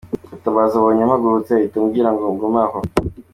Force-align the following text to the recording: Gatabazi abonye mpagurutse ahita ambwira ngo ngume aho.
Gatabazi 0.29 0.73
abonye 0.77 1.01
mpagurutse 1.09 1.51
ahita 1.53 1.77
ambwira 1.81 2.09
ngo 2.13 2.25
ngume 2.33 2.59
aho. 2.65 2.79